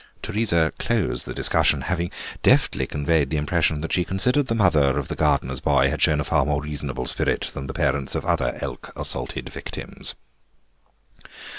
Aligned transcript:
Teresa 0.23 0.73
closed 0.79 1.27
the 1.27 1.33
discussion, 1.35 1.81
having 1.81 2.09
deftly 2.41 2.87
conveyed 2.87 3.29
the 3.29 3.37
impression 3.37 3.81
that 3.81 3.93
she 3.93 4.03
considered 4.03 4.47
the 4.47 4.55
mother 4.55 4.97
of 4.97 5.09
the 5.09 5.15
gardener's 5.15 5.59
boy 5.61 5.91
had 5.91 6.01
shown 6.01 6.19
a 6.19 6.23
far 6.23 6.43
more 6.43 6.59
reasonable 6.59 7.05
spirit 7.05 7.51
than 7.53 7.67
the 7.67 7.73
parents 7.75 8.15
of 8.15 8.25
other 8.25 8.57
elk 8.63 8.91
assaulted 8.95 9.49
victims. 9.49 10.15